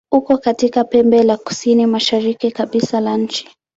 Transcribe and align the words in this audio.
Uko 0.13 0.37
katika 0.37 0.83
pembe 0.83 1.23
la 1.23 1.37
kusini-mashariki 1.37 2.51
kabisa 2.51 2.99
la 2.99 3.17
nchi. 3.17 3.47